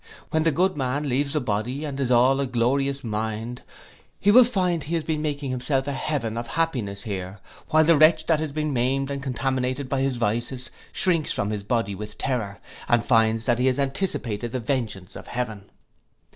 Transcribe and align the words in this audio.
When 0.31 0.41
the 0.41 0.51
good 0.51 0.75
man 0.77 1.07
leaves 1.07 1.33
the 1.33 1.39
body 1.39 1.85
and 1.85 1.99
is 1.99 2.09
all 2.09 2.39
a 2.39 2.47
glorious 2.47 3.03
mind, 3.03 3.61
he 4.19 4.31
will 4.31 4.43
find 4.43 4.83
he 4.83 4.95
has 4.95 5.03
been 5.03 5.21
making 5.21 5.51
himself 5.51 5.85
a 5.85 5.91
heaven 5.91 6.39
of 6.39 6.47
happiness 6.47 7.03
here, 7.03 7.37
while 7.69 7.83
the 7.83 7.95
wretch 7.95 8.25
that 8.25 8.39
has 8.39 8.51
been 8.51 8.73
maimed 8.73 9.11
and 9.11 9.21
contaminated 9.21 9.87
by 9.89 10.01
his 10.01 10.17
vices, 10.17 10.71
shrinks 10.91 11.31
from 11.33 11.51
his 11.51 11.61
body 11.61 11.93
with 11.93 12.17
terror, 12.17 12.57
and 12.89 13.05
finds 13.05 13.45
that 13.45 13.59
he 13.59 13.67
has 13.67 13.77
anticipated 13.77 14.53
the 14.53 14.59
vengeance 14.59 15.15
of 15.15 15.27
heaven. 15.27 15.69